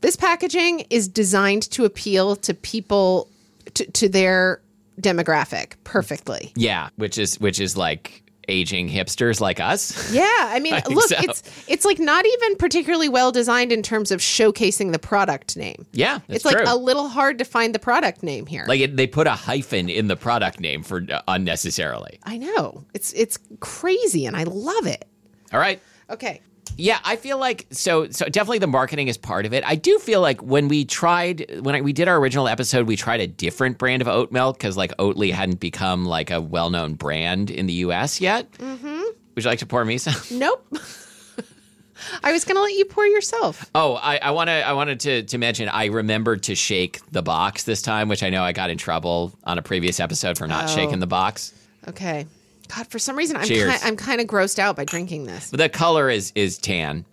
[0.01, 3.29] This packaging is designed to appeal to people
[3.75, 4.61] to, to their
[5.01, 6.53] demographic perfectly.
[6.57, 10.13] yeah, which is which is like aging hipsters like us.
[10.13, 11.17] Yeah, I mean, look, so.
[11.19, 15.87] it's it's like not even particularly well designed in terms of showcasing the product name.
[15.93, 18.65] Yeah, it's like a little hard to find the product name here.
[18.67, 22.19] Like it, they put a hyphen in the product name for uh, unnecessarily.
[22.25, 25.07] I know it's it's crazy, and I love it.
[25.53, 25.81] All right.
[26.11, 26.41] Okay,
[26.77, 28.09] Yeah, I feel like so.
[28.11, 29.63] So definitely the marketing is part of it.
[29.67, 32.97] I do feel like when we tried when I, we did our original episode, we
[32.97, 36.71] tried a different brand of oat milk because like Oatly hadn't become like a well
[36.71, 38.21] known brand in the U.S.
[38.21, 38.51] yet.
[38.53, 38.87] Mm-hmm.
[39.35, 40.15] Would you like to pour me some?
[40.39, 40.67] nope.
[42.25, 43.69] I was gonna let you pour yourself.
[43.75, 44.53] Oh, I, I want to.
[44.67, 45.69] I wanted to to mention.
[45.69, 49.35] I remembered to shake the box this time, which I know I got in trouble
[49.45, 50.75] on a previous episode for not Oh.
[50.75, 51.53] shaking the box.
[51.89, 52.27] Okay.
[52.75, 53.81] God, for some reason I'm Cheers.
[53.81, 55.51] ki- I'm kind of grossed out by drinking this.
[55.51, 57.05] But the color is is tan.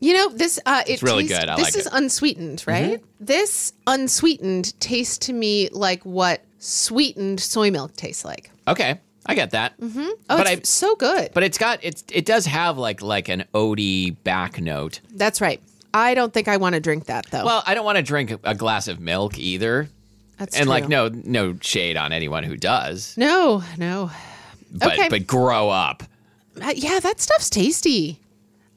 [0.00, 0.58] You know this.
[0.66, 1.48] Uh, it really tastes- good.
[1.48, 1.88] I this like is it.
[1.88, 1.96] Mm-hmm.
[1.96, 3.02] unsweetened, right?
[3.20, 8.50] This unsweetened tastes to me like what sweetened soy milk tastes like.
[8.68, 9.78] Okay, I get that.
[9.80, 10.00] Mm-hmm.
[10.30, 11.30] Oh, But it's I so good.
[11.32, 15.00] but it's got it's it does have like like an oaty back note.
[15.14, 15.62] That's right.
[15.94, 17.44] I don't think I want to drink that though.
[17.46, 19.88] Well, I don't want to drink a, glass of milk either.
[20.36, 23.16] That's and like no no shade on anyone who does.
[23.16, 24.10] no, no.
[24.72, 25.08] But Okay.
[25.08, 26.02] but grow up.
[26.60, 28.20] Uh, yeah, that stuff's tasty.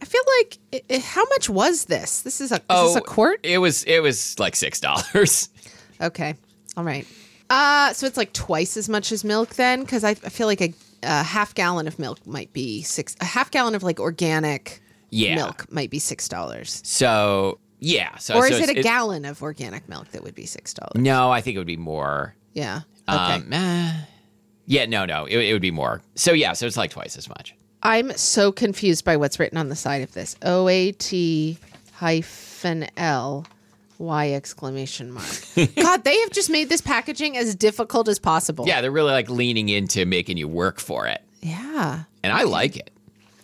[0.01, 2.21] I feel like i i how much was this?
[2.21, 3.39] This is a is this a quart?
[3.43, 5.49] It was it was like six dollars.
[6.01, 6.33] Okay.
[6.77, 7.05] All right.
[7.49, 10.61] Uh, so it's like twice as much as milk then, because I, I feel like
[10.61, 10.73] a,
[11.03, 13.17] a half gallon of milk might be six.
[13.19, 15.35] A half gallon of like organic Yeah.
[15.35, 16.79] milk might be six dollars.
[16.85, 18.15] So yeah.
[18.17, 20.93] So Or so is it a gallon of organic milk that would be six dollars?
[20.95, 22.33] No, I think it would be more.
[22.53, 22.81] Yeah.
[23.09, 23.17] Okay.
[23.17, 23.49] Um.
[24.69, 26.01] Yeah, no, no, it, it would be more.
[26.15, 27.53] So yeah, so it's like twice as much.
[27.83, 30.35] I'm so confused by what's written on the side of this.
[30.41, 31.57] O A T
[31.93, 33.45] hyphen L
[33.97, 35.25] Y exclamation mark.
[35.75, 38.65] God, they have just made this packaging as difficult as possible.
[38.67, 42.03] Yeah, they're really like leaning into making you work for it, Yeah.
[42.23, 42.91] and I like it.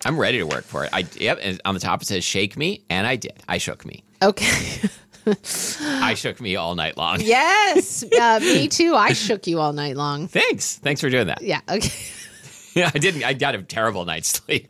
[0.06, 0.92] I'm ready to work for it.
[0.94, 1.40] I yep.
[1.42, 3.34] And on the top it says "shake me," and I did.
[3.50, 4.04] I shook me.
[4.22, 4.82] Okay.
[5.82, 7.20] I shook me all night long.
[7.22, 8.04] yes.
[8.20, 8.96] Uh, me too.
[8.96, 10.28] I shook you all night long.
[10.28, 10.78] Thanks.
[10.78, 11.42] Thanks for doing that.
[11.42, 11.62] Yeah.
[11.70, 11.90] Okay.
[12.76, 13.24] Yeah, I didn't.
[13.24, 14.70] I got a terrible night's sleep.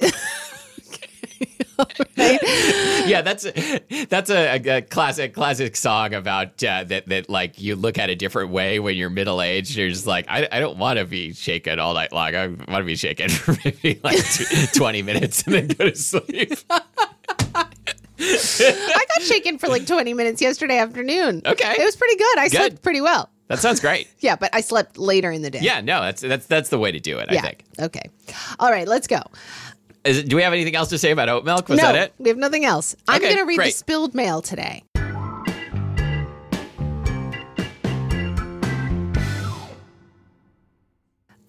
[2.15, 7.75] yeah, that's a, that's a, a classic classic song about uh, that that like you
[7.75, 9.75] look at a different way when you're middle aged.
[9.75, 12.35] You're just like, I, I don't want to be shaken all night long.
[12.35, 15.95] I want to be shaken for maybe like tw- twenty minutes and then go to
[15.95, 16.53] sleep.
[18.19, 21.41] I got shaken for like 20 minutes yesterday afternoon.
[21.45, 21.75] Okay.
[21.77, 22.39] It was pretty good.
[22.39, 22.51] I Good.
[22.51, 23.29] slept pretty well.
[23.47, 24.07] That sounds great.
[24.19, 25.59] Yeah, but I slept later in the day.
[25.61, 27.27] Yeah, no, that's that's that's the way to do it.
[27.31, 27.39] Yeah.
[27.39, 27.65] I think.
[27.79, 28.09] Okay.
[28.59, 29.21] All right, let's go.
[30.03, 31.67] Is it, do we have anything else to say about oat milk?
[31.67, 32.13] Was no, that it?
[32.17, 32.95] we have nothing else.
[33.07, 34.83] I'm going to read the spilled mail today.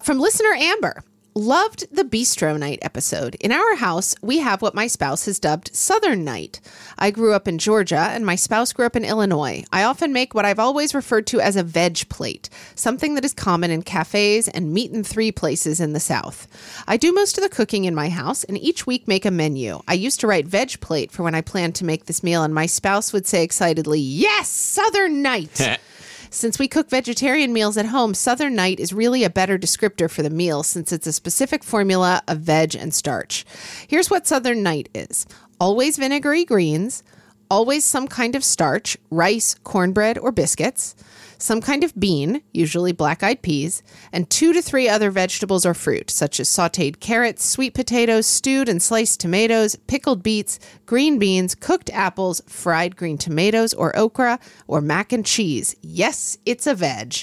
[0.03, 1.03] From listener Amber.
[1.37, 3.35] Loved the Bistro Night episode.
[3.35, 6.59] In our house, we have what my spouse has dubbed Southern Night.
[6.97, 9.63] I grew up in Georgia and my spouse grew up in Illinois.
[9.71, 13.35] I often make what I've always referred to as a veg plate, something that is
[13.35, 16.47] common in cafes and meat and three places in the South.
[16.87, 19.79] I do most of the cooking in my house and each week make a menu.
[19.87, 22.51] I used to write veg plate for when I planned to make this meal, and
[22.55, 25.77] my spouse would say excitedly, Yes, Southern Night!
[26.29, 30.23] Since we cook vegetarian meals at home, Southern Night is really a better descriptor for
[30.23, 33.45] the meal since it's a specific formula of veg and starch.
[33.87, 35.25] Here's what Southern Night is
[35.59, 37.01] always vinegary greens,
[37.49, 40.95] always some kind of starch, rice, cornbread, or biscuits,
[41.39, 45.73] some kind of bean, usually black eyed peas, and two to three other vegetables or
[45.73, 51.55] fruit, such as sauteed carrots, sweet potatoes, stewed and sliced tomatoes, pickled beets, green beans,
[51.55, 55.75] cooked apples, fried green tomatoes or okra, or mac and cheese.
[55.81, 57.15] Yes, it's a veg,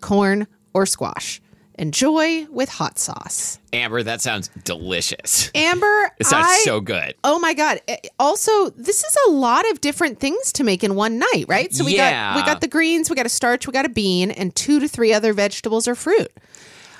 [0.00, 1.41] corn or squash.
[1.78, 3.58] Enjoy with hot sauce.
[3.72, 5.50] Amber, that sounds delicious.
[5.54, 7.14] Amber, It sounds I- so good.
[7.24, 7.80] Oh my god!
[7.88, 11.72] Eh, Also, this is a lot of different things to make in one night, right?
[11.74, 12.34] So we Yeah.
[12.34, 14.80] got we got the greens, we got a starch, we got a bean, and two
[14.80, 16.30] to three other vegetables or fruit.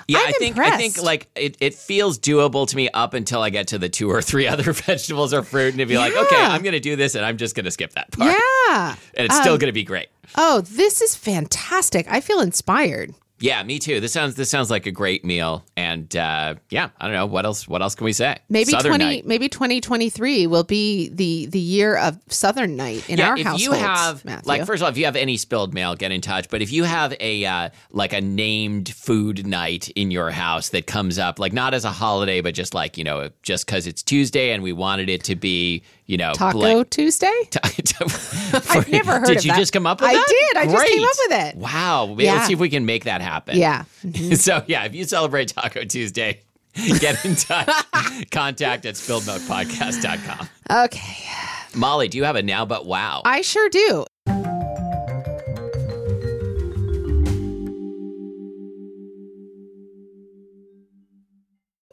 [0.07, 3.41] Yeah, I'm I think I think like it, it feels doable to me up until
[3.41, 6.13] I get to the two or three other vegetables or fruit and to be like,
[6.15, 8.35] okay, I'm gonna do this and I'm just gonna skip that part.
[8.67, 8.95] Yeah.
[9.13, 10.07] And it's still gonna be great.
[10.35, 12.07] Oh, this is fantastic.
[12.09, 13.13] I feel inspired.
[13.39, 13.99] Yeah, me too.
[13.99, 15.65] This sounds this sounds like a great meal.
[15.75, 17.67] And uh, yeah, I don't know what else.
[17.67, 18.37] What else can we say?
[18.47, 19.25] Maybe Southern twenty, night.
[19.25, 23.37] maybe twenty twenty three will be the the year of Southern Night in yeah, our
[23.37, 23.59] house.
[23.59, 24.47] if you have Matthew.
[24.47, 26.47] like first of all, if you have any spilled mail, get in touch.
[26.49, 30.87] But if you have a uh, like a named food night in your house that
[30.87, 34.01] comes up, like not as a holiday, but just like you know, just because it's
[34.03, 37.31] Tuesday and we wanted it to be, you know, Taco Tuesday.
[37.63, 39.57] I've never heard Did of you that.
[39.59, 40.13] just come up with it?
[40.13, 40.27] I that?
[40.53, 40.57] did.
[40.57, 41.55] I just came up with it.
[41.57, 42.05] Wow.
[42.07, 42.33] Maybe Yeah.
[42.33, 43.57] Let's see if we can make that happen.
[43.57, 43.85] Yeah.
[44.03, 44.33] Mm-hmm.
[44.33, 46.41] so yeah, if you celebrate Taco Tuesday,
[46.99, 47.69] get in touch.
[48.31, 50.49] Contact at spilledmilkpodcast.com.
[50.85, 51.23] Okay.
[51.75, 53.21] Molly, do you have a now but wow?
[53.25, 54.05] I sure do.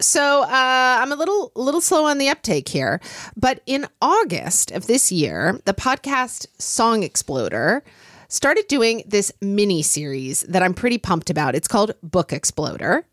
[0.01, 3.01] So uh, I'm a little little slow on the uptake here,
[3.37, 7.85] but in August of this year, the podcast Song Exploder
[8.31, 11.55] started doing this mini series that I'm pretty pumped about.
[11.55, 13.05] It's called Book Exploder,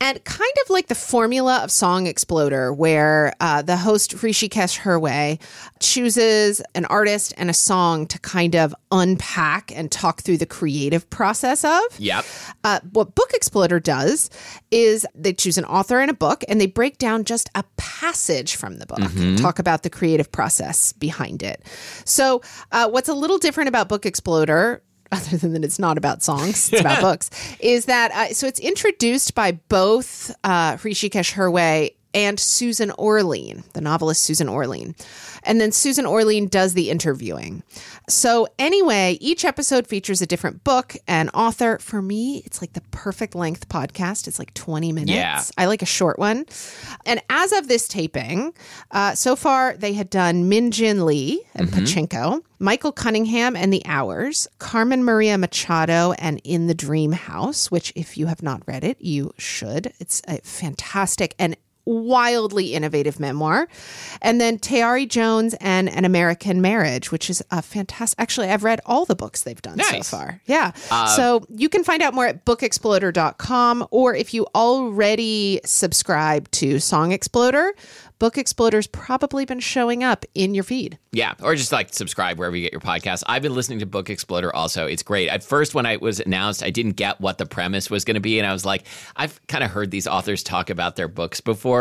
[0.00, 5.40] and kind of like the formula of Song Exploder, where uh, the host Hrishikesh Hirway
[5.80, 11.08] chooses an artist and a song to kind of unpack and talk through the creative
[11.08, 11.82] process of.
[11.98, 12.24] yep.
[12.64, 14.28] Uh, what Book Exploder does
[14.70, 18.56] is they choose an author and a book and they break down just a passage
[18.56, 18.98] from the book,
[19.40, 21.62] talk about the creative process behind it.
[22.04, 24.63] So, uh, what's a little different about Book Exploder?
[25.14, 27.30] Other than that, it's not about songs; it's about books.
[27.60, 28.46] Is that uh, so?
[28.46, 34.94] It's introduced by both uh, Hrishikesh Hirway and Susan Orlean, the novelist Susan Orlean.
[35.42, 37.62] And then Susan Orlean does the interviewing.
[38.08, 41.78] So, anyway, each episode features a different book and author.
[41.80, 44.26] For me, it's like the perfect length podcast.
[44.26, 45.12] It's like 20 minutes.
[45.12, 45.42] Yeah.
[45.58, 46.46] I like a short one.
[47.04, 48.54] And as of this taping,
[48.90, 53.82] uh, so far they had done Min Jin Lee and Pachinko, Michael Cunningham and the
[53.84, 58.84] Hours, Carmen Maria Machado and In the Dream House, which, if you have not read
[58.84, 59.92] it, you should.
[59.98, 63.68] It's a fantastic and wildly innovative memoir.
[64.22, 68.18] And then Tayari Jones and An American Marriage, which is a fantastic.
[68.20, 70.08] Actually, I've read all the books they've done Nice.
[70.08, 70.40] so far.
[70.46, 70.72] Yeah.
[70.90, 76.78] Uh, so you can find out more at bookexploder.com or if you already subscribe to
[76.78, 77.72] Song Exploder,
[78.20, 80.98] Book Exploder's probably been showing up in your feed.
[81.12, 83.22] Yeah, or just like subscribe wherever you get your podcast.
[83.26, 84.86] I've been listening to Book Exploder also.
[84.86, 85.28] It's great.
[85.28, 88.20] At first, when I was announced, I didn't get what the premise was going to
[88.20, 88.84] be, and I was like,
[89.16, 91.73] I've kind of heard these authors talk about their books before,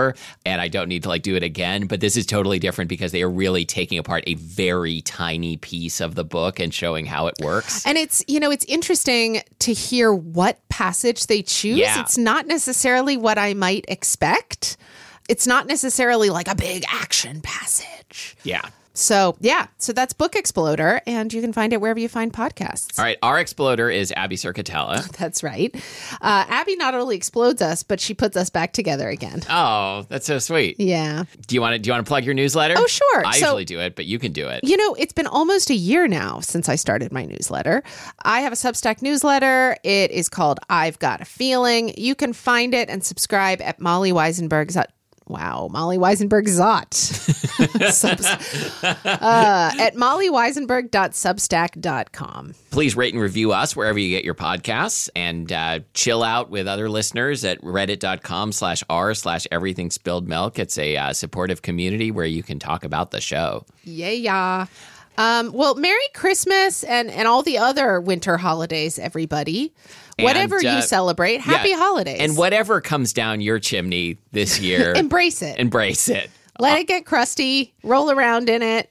[0.46, 1.88] and I don't need to like do it again.
[1.88, 6.02] But this is totally different because they are really taking apart a very tiny piece
[6.02, 7.86] of the book and showing how it works.
[7.86, 11.78] And it's, you know, it's interesting to hear what passage they choose.
[11.78, 12.02] Yeah.
[12.02, 14.78] It's not necessarily what I might expect.
[15.30, 18.36] It's not necessarily like a big action passage.
[18.44, 18.62] Yeah.
[18.96, 23.00] So, yeah, so that's Book Exploder, and you can find it wherever you find podcasts.
[23.00, 25.08] All right, our exploder is Abby Cerquitella.
[25.18, 25.74] That's right.
[26.22, 29.42] Uh, Abby not only explodes us, but she puts us back together again.
[29.50, 30.80] Oh, that's so sweet.
[30.80, 31.24] Yeah.
[31.48, 32.76] Do you want to do you want to plug your newsletter?
[32.78, 33.26] Oh, sure.
[33.26, 34.62] I So- usually do it, but you can do it.
[34.64, 37.84] You know, it's been almost a year now since I started my newsletter.
[38.24, 39.76] I have a Substack newsletter.
[39.84, 41.94] It is called I've Got a Feeling.
[41.98, 44.78] You can find it and subscribe at Molly Wizenberg's.
[45.28, 46.94] Wow, Molly Wizenberg Zott.
[47.94, 48.26] Subs-
[48.84, 52.54] uh, at mollywizenberg.substack.com.
[52.72, 56.68] Please rate and review us wherever you get your podcasts and uh, chill out with
[56.68, 60.58] other listeners at reddit.com slash r slash everything spilled milk.
[60.60, 63.66] It's a uh, supportive community where you can talk about the show.
[63.84, 64.66] Yeah, yeah.
[65.18, 69.72] Um, well, Merry Christmas and, and all the other winter holidays, everybody.
[70.20, 71.78] Whatever And, uh, you celebrate, happy Yeah.
[71.78, 72.18] holidays.
[72.20, 75.58] And whatever comes down your chimney this year, Embrace it.
[75.60, 76.30] embrace it.
[76.60, 77.74] Let it get crusty.
[77.84, 78.88] Roll around in it.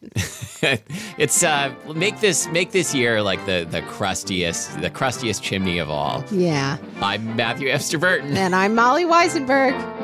[1.16, 5.89] it's uh make this make this year like the the crustiest the crustiest chimney of
[5.89, 6.25] all.
[6.33, 6.79] Yeah.
[7.01, 8.37] I'm Matthew Amster-Burton.
[8.37, 10.01] And I'm Molly Wizenberg.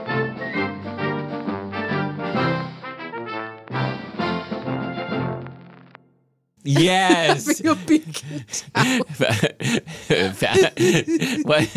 [6.69, 7.61] Yes.
[7.61, 8.45] A beacon.
[11.45, 11.77] what?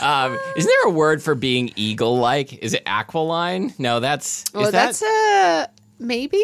[0.00, 2.62] um, isn't there a word for being eagle-like?
[2.62, 3.74] Is it aquiline?
[3.78, 4.44] No, that's.
[4.54, 5.70] Oh, is that's that?
[5.70, 6.42] a maybe.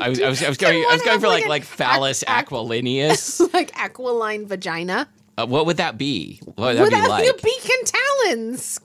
[0.00, 0.84] I was, I was, I was going.
[0.88, 3.52] I was going for like like an like phallus ac- ac- aquilineus.
[3.54, 5.08] like aquiline vagina.
[5.38, 6.40] Uh, what would that be?
[6.56, 7.24] What would that be like?
[7.24, 8.80] the beak and talons.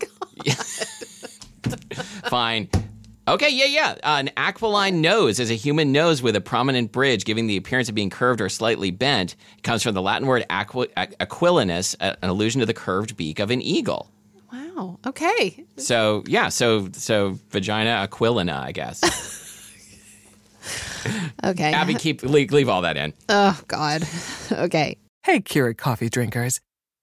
[2.29, 2.69] Fine.
[3.27, 3.91] Okay, yeah, yeah.
[4.03, 7.89] Uh, an aquiline nose is a human nose with a prominent bridge, giving the appearance
[7.89, 9.35] of being curved or slightly bent.
[9.57, 13.17] It comes from the Latin word aqu- aqu- aquilinus, a- an allusion to the curved
[13.17, 14.11] beak of an eagle.
[14.53, 14.99] Wow.
[15.07, 15.65] Okay.
[15.77, 19.01] So yeah, so so vagina aquilina, I guess.
[21.43, 21.71] Okay.
[21.71, 23.13] Abby, keep leave, leave all that in.
[23.29, 24.07] Oh God.
[24.51, 24.97] Okay.
[25.23, 26.59] Hey, Keurig coffee drinkers.